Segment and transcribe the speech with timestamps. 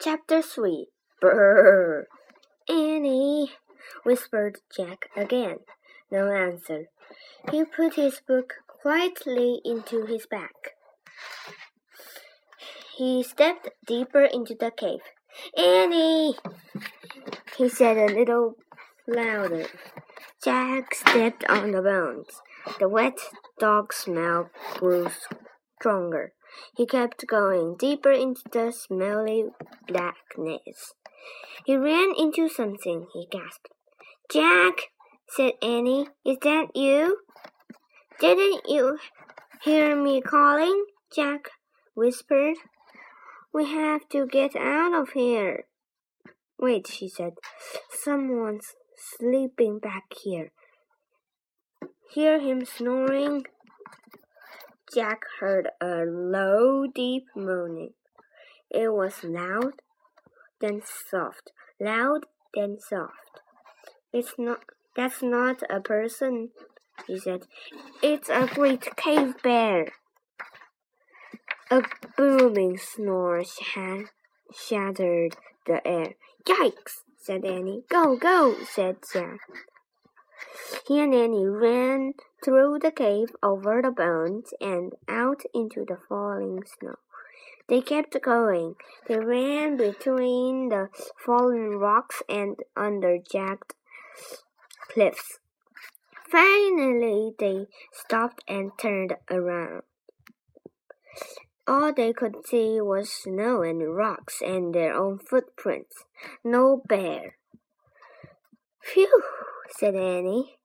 [0.00, 0.86] Chapter 3
[1.20, 2.04] Brrr!
[2.68, 3.50] Annie,
[4.04, 5.58] whispered Jack again.
[6.08, 6.84] No answer.
[7.50, 10.54] He put his book quietly into his bag.
[12.96, 15.00] He stepped deeper into the cave.
[15.56, 16.36] Annie,
[17.56, 18.54] he said a little
[19.08, 19.66] louder.
[20.44, 22.40] Jack stepped on the bones.
[22.78, 23.18] The wet
[23.58, 25.08] dog smell grew
[25.80, 26.34] stronger.
[26.76, 29.46] He kept going deeper into the smelly
[29.86, 30.94] blackness.
[31.64, 33.06] He ran into something.
[33.12, 33.68] He gasped.
[34.30, 34.90] Jack,
[35.28, 37.18] said Annie, is that you?
[38.20, 38.98] Didn't you
[39.62, 40.84] hear me calling?
[41.14, 41.50] Jack
[41.94, 42.56] whispered.
[43.52, 45.64] We have to get out of here.
[46.58, 47.34] Wait, she said.
[47.90, 50.50] Someone's sleeping back here.
[52.10, 53.44] Hear him snoring?
[54.94, 57.92] Jack heard a low, deep moaning.
[58.70, 59.82] It was loud,
[60.60, 63.40] then soft, loud, then soft.
[64.12, 64.60] It's not,
[64.96, 66.50] that's not a person,
[67.06, 67.42] he said.
[68.02, 69.88] It's a great cave bear.
[71.70, 71.82] A
[72.16, 76.14] booming snore shattered the air.
[76.46, 77.84] Yikes, said Annie.
[77.90, 79.40] Go, go, said Jack.
[80.86, 86.62] He and Annie ran through the cave, over the bones, and out into the falling
[86.78, 86.96] snow.
[87.68, 88.76] They kept going.
[89.06, 90.88] They ran between the
[91.24, 93.74] fallen rocks and under jagged
[94.88, 95.38] cliffs.
[96.30, 99.82] Finally, they stopped and turned around.
[101.66, 106.04] All they could see was snow and rocks and their own footprints.
[106.42, 107.36] No bear.
[108.82, 109.22] Phew,
[109.70, 110.57] said Annie.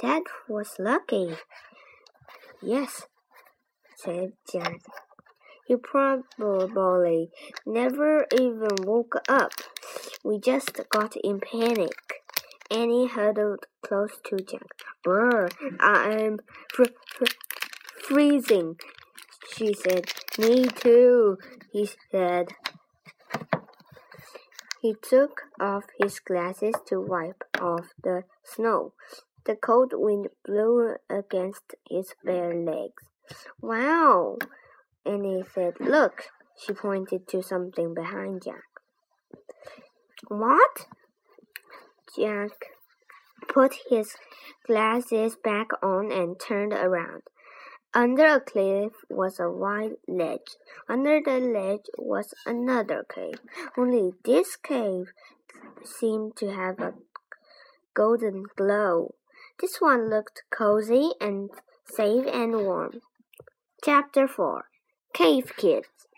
[0.00, 1.36] That was lucky.
[2.60, 3.06] Yes,
[3.96, 4.80] said Jack.
[5.66, 7.30] He probably
[7.64, 9.52] never even woke up.
[10.24, 12.22] We just got in panic.
[12.70, 14.68] Annie huddled close to Jack.
[15.04, 15.48] Brr,
[15.78, 16.38] I'm
[16.72, 17.24] fr- fr-
[18.02, 18.76] freezing,
[19.54, 20.10] she said.
[20.38, 21.38] Me too,
[21.72, 22.48] he said.
[24.80, 28.94] He took off his glasses to wipe off the snow.
[29.44, 33.02] The cold wind blew against his bare legs.
[33.60, 34.38] Wow!
[35.04, 36.24] Annie said, Look!
[36.56, 38.68] She pointed to something behind Jack.
[40.28, 40.86] What?
[42.16, 42.52] Jack
[43.48, 44.14] put his
[44.66, 47.22] glasses back on and turned around.
[47.94, 50.56] Under a cliff was a wide ledge.
[50.88, 53.40] Under the ledge was another cave.
[53.76, 55.12] Only this cave
[55.84, 56.94] seemed to have a
[57.94, 59.14] golden glow.
[59.62, 61.48] This one looked cozy and
[61.84, 63.00] safe and warm.
[63.84, 64.64] Chapter 4
[65.14, 66.08] Cave Kids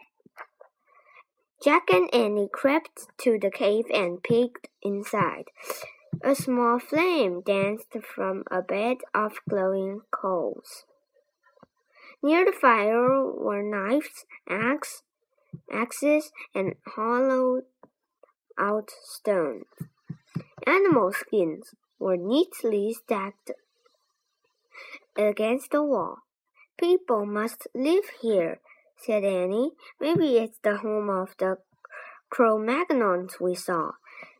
[1.62, 5.50] Jack and Annie crept to the cave and peeked inside.
[6.22, 10.84] A small flame danced from a bed of glowing coals.
[12.22, 15.02] Near the fire were knives, axe,
[15.70, 17.64] axes, and hollowed
[18.58, 19.66] out stones.
[20.66, 23.50] Animal skins were neatly stacked
[25.16, 26.18] against the wall.
[26.78, 28.60] People must live here,
[28.98, 29.70] said Annie.
[29.98, 31.56] Maybe it's the home of the
[32.28, 33.92] Cro-Magnons we saw,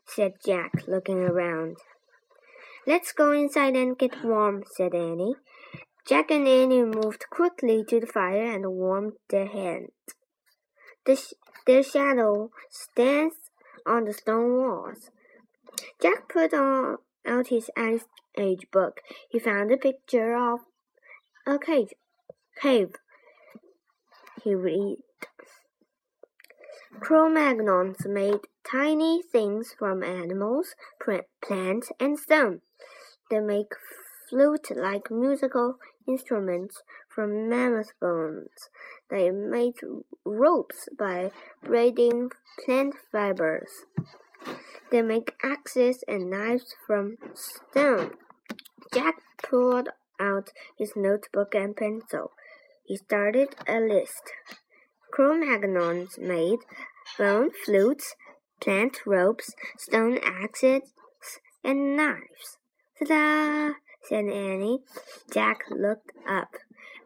[0.05, 1.77] said Jack, looking around.
[2.85, 5.33] Let's go inside and get warm, said Annie.
[6.07, 9.89] Jack and Annie moved quickly to the fire and warmed their hands.
[11.03, 11.33] The sh
[11.65, 12.51] their shadow
[12.95, 13.49] danced
[13.87, 15.09] on the stone walls.
[15.99, 17.69] Jack put on out his
[18.37, 19.01] Age book.
[19.29, 20.59] He found a picture of
[21.47, 21.93] a cave.
[22.61, 22.93] Cave.
[24.43, 24.97] He read.
[26.99, 30.75] Cro-Magnons made tiny things from animals,
[31.41, 32.61] plants, and stone.
[33.29, 33.73] They make
[34.29, 35.75] flute-like musical
[36.07, 38.69] instruments from mammoth bones.
[39.09, 39.75] They made
[40.25, 41.31] ropes by
[41.63, 42.31] braiding
[42.63, 43.85] plant fibers.
[44.91, 48.11] They make axes and knives from stone.
[48.93, 49.89] Jack pulled
[50.19, 52.31] out his notebook and pencil.
[52.85, 54.31] He started a list.
[55.11, 56.59] Cro-Magnons made
[57.17, 58.15] bone flutes,
[58.61, 60.93] plant ropes, stone axes,
[61.63, 62.57] and knives.
[62.99, 63.73] Ta-da!
[64.03, 64.79] said Annie.
[65.31, 66.55] Jack looked up.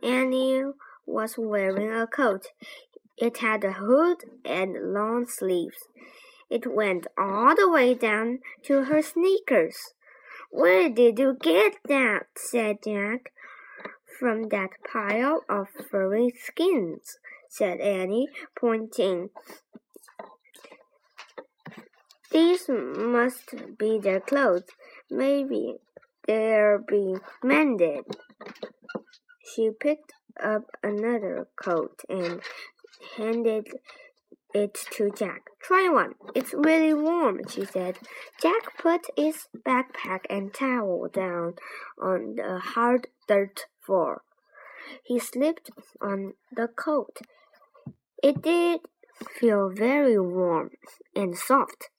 [0.03, 0.63] Annie
[1.05, 2.47] was wearing a coat.
[3.17, 5.77] It had a hood and long sleeves.
[6.49, 9.93] It went all the way down to her sneakers.
[10.51, 12.27] Where did you get that?
[12.35, 13.31] said Jack.
[14.19, 17.17] From that pile of furry skins,
[17.47, 18.27] said Annie,
[18.59, 19.29] pointing.
[22.31, 24.69] These must be their clothes.
[25.09, 25.75] Maybe
[26.27, 28.05] they're being mended.
[29.43, 32.41] She picked up another coat and
[33.17, 33.67] handed
[34.53, 35.48] it to Jack.
[35.61, 36.13] Try one.
[36.33, 37.99] It's really warm, she said.
[38.41, 41.55] Jack put his backpack and towel down
[42.01, 44.21] on the hard dirt floor.
[45.03, 45.69] He slipped
[46.01, 47.19] on the coat.
[48.23, 48.81] It did
[49.39, 50.71] feel very warm
[51.15, 51.89] and soft.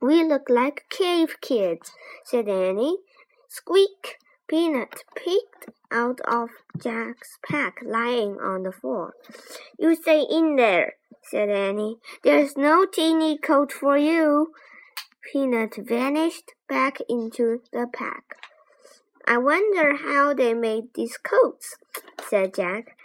[0.00, 1.92] We look like cave kids,
[2.24, 2.98] said Annie.
[3.48, 4.18] Squeak!
[4.48, 9.14] Peanut peeked out of Jack's pack lying on the floor.
[9.78, 11.98] You stay in there, said Annie.
[12.22, 14.52] There's no teeny coat for you.
[15.32, 18.36] Peanut vanished back into the pack.
[19.26, 21.76] I wonder how they made these coats,
[22.28, 22.96] said Jack.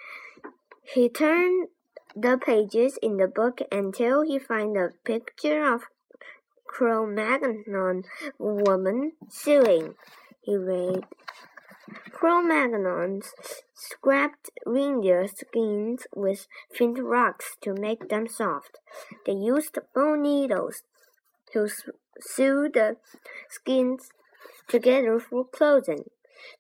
[0.84, 1.68] He turned
[2.16, 5.84] the pages in the book until he found a picture of
[6.66, 8.04] Cro-Magnon
[8.40, 9.94] woman sewing.
[10.42, 11.06] He read
[12.12, 13.34] Cro-Magnons
[13.74, 18.80] scraped reindeer skins with flint rocks to make them soft.
[19.26, 20.84] They used bone needles
[21.54, 21.70] to
[22.20, 22.98] sew the
[23.50, 24.10] skins
[24.68, 26.10] together for clothing.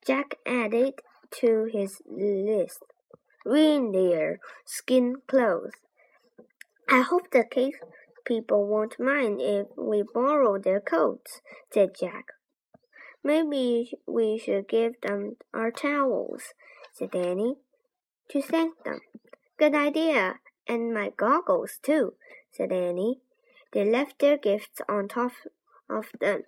[0.05, 1.01] Jack added
[1.39, 2.83] to his list
[3.45, 5.71] reindeer skin clothes.
[6.89, 7.79] I hope the cave
[8.25, 11.41] people won't mind if we borrow their coats,
[11.71, 12.36] said Jack.
[13.23, 16.53] Maybe we should give them our towels,
[16.93, 17.57] said Annie,
[18.29, 18.99] to thank them.
[19.57, 22.13] Good idea, and my goggles too,
[22.51, 23.19] said Annie.
[23.73, 25.31] They left their gifts on top
[25.89, 26.43] of the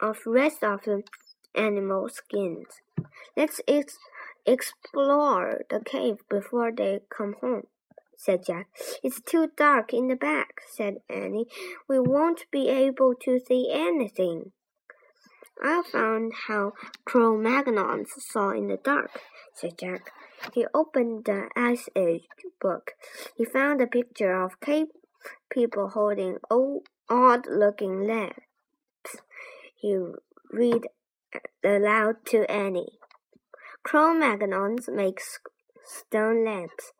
[0.00, 1.02] of rest of the
[1.54, 2.80] animal skins.
[3.36, 3.98] Let's ex
[4.46, 7.66] explore the cave before they come home,
[8.16, 8.68] said Jack.
[9.02, 11.46] It's too dark in the back, said Annie.
[11.88, 14.52] We won't be able to see anything.
[15.62, 16.72] I found how
[17.04, 19.20] Cro-Magnons saw in the dark,
[19.54, 20.10] said Jack.
[20.54, 22.26] He opened the Ice Age
[22.60, 22.92] book.
[23.36, 24.88] He found a picture of cave
[25.50, 26.38] people holding
[27.10, 29.16] odd-looking lamps.
[29.76, 29.98] He
[30.50, 30.86] read
[31.62, 32.98] aloud to Annie.
[33.82, 35.20] Cro-Magnons make
[35.84, 36.92] stone lamps.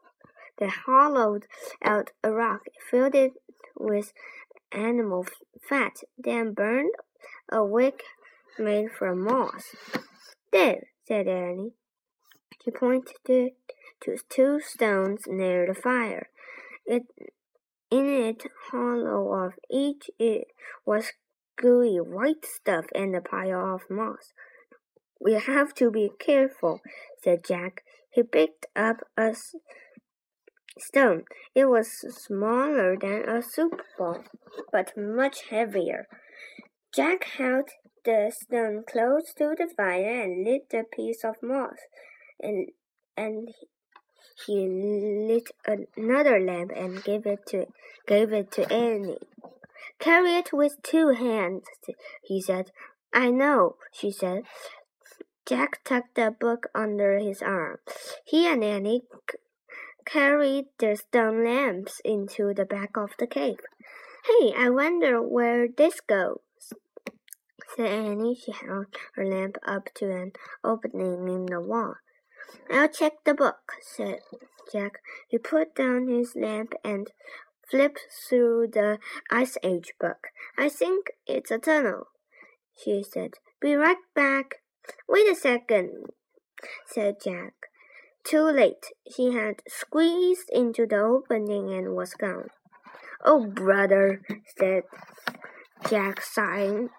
[0.59, 1.47] They hollowed
[1.83, 3.33] out a rock, filled it
[3.79, 4.13] with
[4.71, 5.27] animal
[5.67, 6.93] fat, then burned
[7.51, 8.03] a wick
[8.61, 9.75] made from moss.
[10.53, 11.73] There, said Annie.
[12.63, 13.17] She pointed
[14.03, 16.29] to two stones near the fire.
[16.87, 17.03] It,
[17.91, 20.49] in it, hollow of each, it
[20.85, 21.13] was
[21.57, 24.33] gooey white stuff and a pile of moss.
[25.21, 26.81] We have to be careful,
[27.23, 27.83] said Jack.
[28.11, 29.35] He picked up a
[30.79, 31.25] stone.
[31.55, 31.91] It was
[32.25, 34.25] smaller than a soup bowl,
[34.73, 36.07] but much heavier.
[36.93, 37.69] Jack held
[38.05, 41.79] the stone close to the fire and lit a piece of moss,
[42.41, 42.71] and
[43.17, 43.49] and
[44.45, 45.53] he lit
[45.97, 47.67] another lamp and gave it to
[48.09, 49.19] gave it to Annie.
[50.01, 51.63] Carry it with two hands,
[52.25, 52.73] he said.
[53.13, 54.43] I know, she said.
[55.47, 57.79] Jack tucked the book under his arm.
[58.25, 59.03] He and Annie
[60.05, 63.61] carried the stone lamps into the back of the cave.
[64.27, 66.41] Hey, I wonder where this goes
[67.77, 68.35] said Annie.
[68.35, 70.33] She held her lamp up to an
[70.65, 71.95] opening in the wall.
[72.71, 74.21] I'll check the book, said
[74.73, 75.01] Jack.
[75.29, 77.11] He put down his lamp and
[77.71, 78.99] flipped through the
[79.31, 80.29] Ice Age book.
[80.59, 82.09] I think it's a tunnel,
[82.77, 83.35] she said.
[83.61, 84.63] Be right back.
[85.09, 86.07] Wait a second,
[86.87, 87.55] said Jack.
[88.25, 88.87] Too late.
[89.15, 92.49] She had squeezed into the opening and was gone.
[93.25, 94.23] Oh, brother,
[94.59, 94.85] said
[95.89, 96.91] Jack, sighing.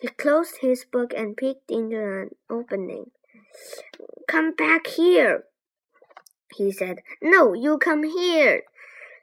[0.00, 3.10] He closed his book and peeked into an opening.
[4.28, 5.44] Come back here,
[6.54, 7.00] he said.
[7.22, 8.62] No, you come here,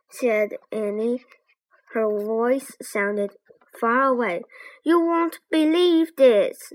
[0.09, 1.23] said Annie.
[1.93, 3.31] Her voice sounded
[3.79, 4.41] far away.
[4.83, 6.73] You won't believe this.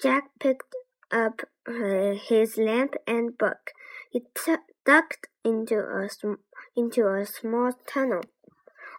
[0.00, 0.74] Jack picked
[1.12, 3.70] up his lamp and book.
[4.10, 4.24] He
[4.84, 6.08] ducked into a
[6.74, 8.22] into a small tunnel.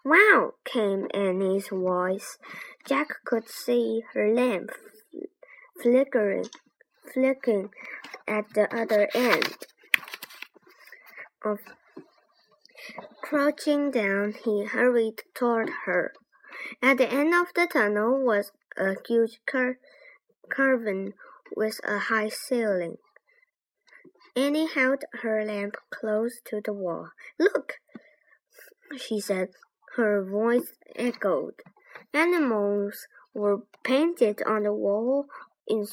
[0.06, 0.56] Wow!
[0.66, 2.38] came Annie's voice.
[2.86, 4.72] Jack could see her lamp
[5.82, 6.46] flickering,
[7.14, 7.70] flickering
[8.28, 9.58] at the other end.
[11.46, 11.60] Of
[13.22, 16.14] crouching down, he hurried toward her.
[16.82, 19.78] At the end of the tunnel was a huge car
[20.50, 21.14] cavern
[21.56, 22.98] with a high ceiling.
[24.36, 27.10] Annie held her lamp close to the wall.
[27.38, 27.80] Look,
[28.98, 29.50] she said,
[29.96, 31.56] her voice echoed.
[32.14, 35.26] Animals were painted on the wall
[35.68, 35.86] in,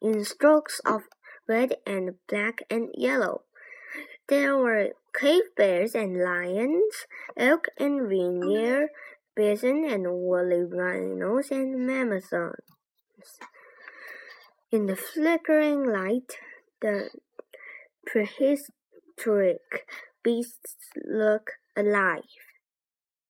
[0.00, 1.02] in strokes of
[1.46, 3.42] red and black and yellow.
[4.28, 7.06] There were cave bears and lions,
[7.36, 8.90] elk and reindeer,
[9.34, 12.32] bison and woolly rhinos and mammoths.
[14.70, 16.36] In the flickering light,
[16.82, 17.08] the
[18.04, 19.86] prehistoric
[20.22, 22.47] beasts look alive.